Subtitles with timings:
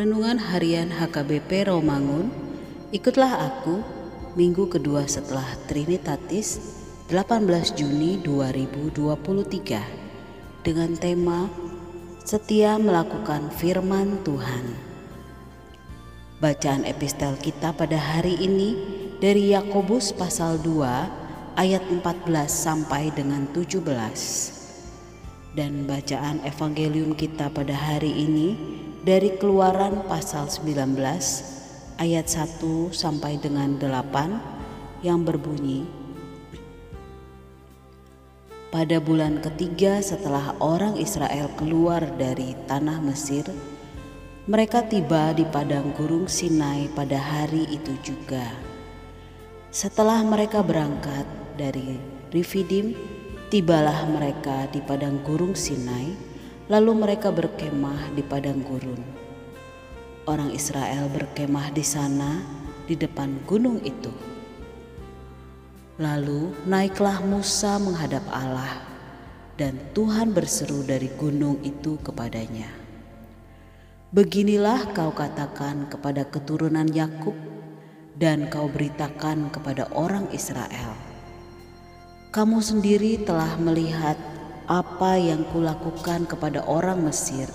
[0.00, 2.32] Renungan Harian HKBP Romangun,
[2.88, 3.84] ikutlah aku
[4.32, 6.56] minggu kedua setelah Trinitatis
[7.12, 7.44] 18
[7.76, 11.52] Juni 2023 dengan tema
[12.24, 14.72] Setia melakukan firman Tuhan.
[16.40, 18.80] Bacaan epistel kita pada hari ini
[19.20, 23.84] dari Yakobus pasal 2 ayat 14 sampai dengan 17.
[25.52, 30.76] Dan bacaan evangelium kita pada hari ini dari Keluaran pasal 19
[31.96, 32.60] ayat 1
[32.92, 35.88] sampai dengan 8 yang berbunyi
[38.68, 43.48] Pada bulan ketiga setelah orang Israel keluar dari tanah Mesir
[44.44, 48.52] mereka tiba di padang gurun Sinai pada hari itu juga.
[49.70, 51.24] Setelah mereka berangkat
[51.54, 51.96] dari
[52.34, 52.98] Rifidim,
[53.48, 56.29] tibalah mereka di padang gurun Sinai
[56.70, 59.02] Lalu mereka berkemah di padang gurun.
[60.30, 62.38] Orang Israel berkemah di sana
[62.86, 64.14] di depan gunung itu.
[65.98, 68.86] Lalu naiklah Musa menghadap Allah
[69.58, 72.70] dan Tuhan berseru dari gunung itu kepadanya.
[74.14, 77.34] Beginilah kau katakan kepada keturunan Yakub
[78.14, 80.94] dan kau beritakan kepada orang Israel.
[82.30, 84.14] Kamu sendiri telah melihat
[84.70, 87.50] apa yang kulakukan kepada orang Mesir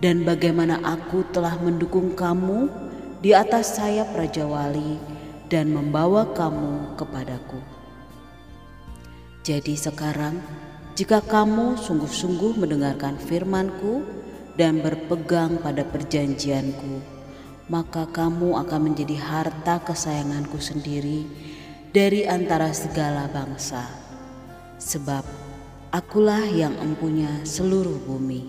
[0.00, 2.72] dan bagaimana aku telah mendukung kamu
[3.20, 4.96] di atas sayap Raja Wali
[5.52, 7.60] dan membawa kamu kepadaku.
[9.44, 10.40] Jadi sekarang
[10.96, 14.00] jika kamu sungguh-sungguh mendengarkan firmanku
[14.56, 17.04] dan berpegang pada perjanjianku,
[17.68, 21.28] maka kamu akan menjadi harta kesayanganku sendiri
[21.92, 23.84] dari antara segala bangsa.
[24.80, 25.49] Sebab
[25.90, 28.46] Akulah yang empunya seluruh bumi.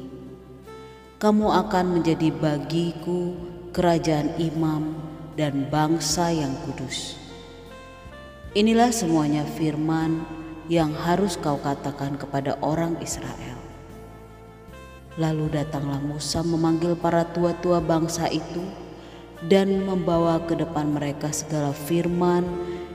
[1.18, 3.34] Kamu akan menjadi bagiku
[3.74, 4.94] kerajaan imam
[5.34, 7.18] dan bangsa yang kudus.
[8.54, 10.22] Inilah semuanya firman
[10.70, 13.58] yang harus kau katakan kepada orang Israel.
[15.18, 18.62] Lalu datanglah Musa memanggil para tua-tua bangsa itu
[19.50, 22.46] dan membawa ke depan mereka segala firman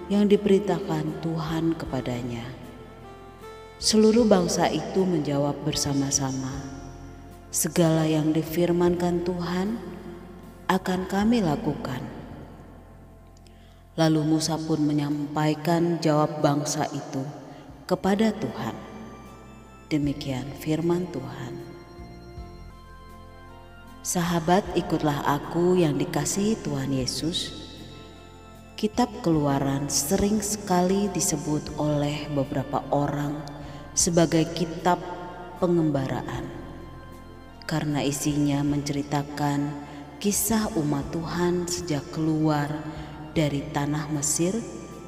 [0.07, 2.66] yang diberitakan Tuhan kepadanya.
[3.77, 6.49] Seluruh bangsa itu menjawab bersama-sama,
[7.53, 9.77] "Segala yang difirmankan Tuhan
[10.65, 12.01] akan kami lakukan."
[14.01, 17.21] Lalu Musa pun menyampaikan jawab bangsa itu
[17.85, 18.73] kepada Tuhan.
[19.93, 21.61] Demikian firman Tuhan.
[24.01, 27.67] Sahabat, ikutlah aku yang dikasihi Tuhan Yesus
[28.77, 33.56] Kitab Keluaran sering sekali disebut oleh beberapa orang
[33.97, 35.01] sebagai kitab
[35.57, 36.45] pengembaraan
[37.65, 39.73] karena isinya menceritakan
[40.21, 42.69] kisah umat Tuhan sejak keluar
[43.33, 44.53] dari tanah Mesir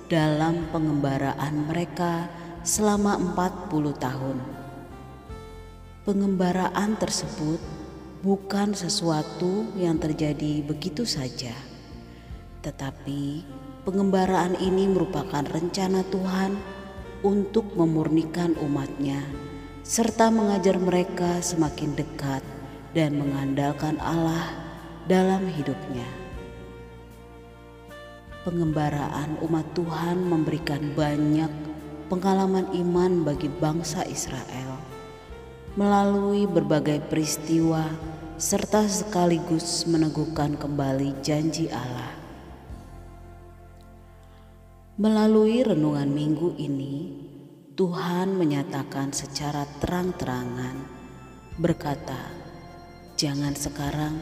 [0.08, 2.32] dalam pengembaraan mereka
[2.64, 4.36] selama 40 tahun.
[6.08, 7.60] Pengembaraan tersebut
[8.24, 11.52] bukan sesuatu yang terjadi begitu saja,
[12.64, 13.44] tetapi
[13.84, 16.77] pengembaraan ini merupakan rencana Tuhan
[17.26, 19.22] untuk memurnikan umatnya
[19.82, 22.44] serta mengajar mereka semakin dekat
[22.92, 24.52] dan mengandalkan Allah
[25.08, 26.04] dalam hidupnya.
[28.44, 31.50] Pengembaraan umat Tuhan memberikan banyak
[32.12, 34.80] pengalaman iman bagi bangsa Israel
[35.78, 37.86] melalui berbagai peristiwa
[38.34, 42.17] serta sekaligus meneguhkan kembali janji Allah.
[44.98, 47.14] Melalui renungan minggu ini,
[47.78, 50.74] Tuhan menyatakan secara terang-terangan,
[51.54, 52.18] berkata,
[53.14, 54.18] "Jangan sekarang,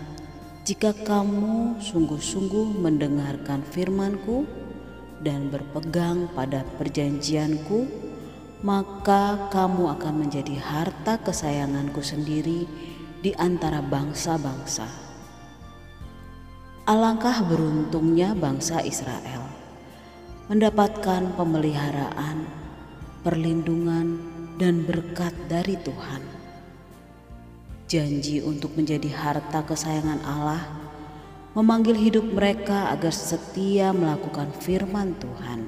[0.69, 4.45] jika kamu sungguh-sungguh mendengarkan firman-Ku
[5.25, 7.89] dan berpegang pada perjanjian-Ku,
[8.61, 12.69] maka kamu akan menjadi harta kesayanganku sendiri
[13.25, 14.85] di antara bangsa-bangsa."
[16.85, 19.66] Alangkah beruntungnya bangsa Israel
[20.47, 22.47] mendapatkan pemeliharaan,
[23.27, 24.23] perlindungan,
[24.63, 26.23] dan berkat dari Tuhan.
[27.91, 30.63] Janji untuk menjadi harta kesayangan Allah
[31.59, 35.67] memanggil hidup mereka agar setia melakukan firman Tuhan.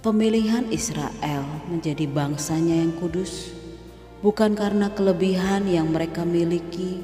[0.00, 3.52] Pemilihan Israel menjadi bangsanya yang kudus
[4.24, 7.00] bukan karena kelebihan yang mereka miliki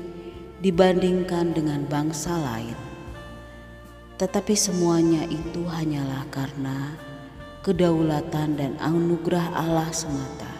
[0.60, 2.89] dibandingkan dengan bangsa lain
[4.20, 6.92] tetapi semuanya itu hanyalah karena
[7.64, 10.52] kedaulatan dan anugerah Allah semata.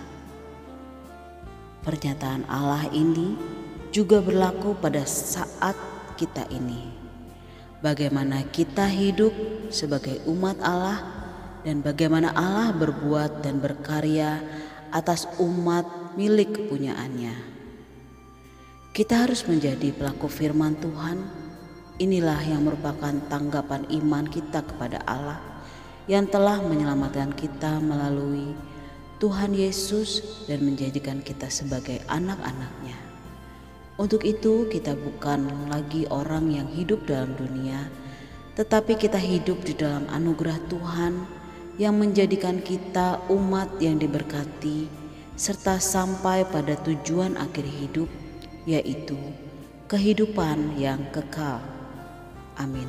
[1.84, 3.36] Pernyataan Allah ini
[3.92, 5.76] juga berlaku pada saat
[6.16, 6.88] kita ini.
[7.84, 9.32] Bagaimana kita hidup
[9.68, 11.04] sebagai umat Allah
[11.60, 14.40] dan bagaimana Allah berbuat dan berkarya
[14.88, 17.36] atas umat milik kepunyaannya.
[18.96, 21.49] Kita harus menjadi pelaku firman Tuhan.
[22.00, 25.36] Inilah yang merupakan tanggapan iman kita kepada Allah
[26.08, 28.56] yang telah menyelamatkan kita melalui
[29.20, 32.96] Tuhan Yesus dan menjadikan kita sebagai anak-anaknya.
[34.00, 37.92] Untuk itu kita bukan lagi orang yang hidup dalam dunia,
[38.56, 41.20] tetapi kita hidup di dalam anugerah Tuhan
[41.76, 44.88] yang menjadikan kita umat yang diberkati
[45.36, 48.08] serta sampai pada tujuan akhir hidup
[48.64, 49.20] yaitu
[49.84, 51.79] kehidupan yang kekal.
[52.60, 52.88] Amin.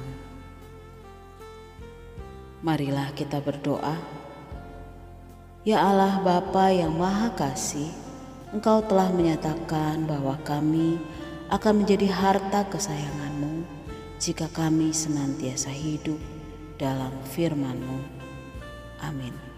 [2.62, 3.96] Marilah kita berdoa.
[5.64, 7.90] Ya Allah Bapa yang Maha Kasih,
[8.52, 11.00] Engkau telah menyatakan bahwa kami
[11.48, 13.64] akan menjadi harta kesayanganmu
[14.20, 16.20] jika kami senantiasa hidup
[16.76, 18.00] dalam firman-Mu.
[19.02, 19.51] Amin.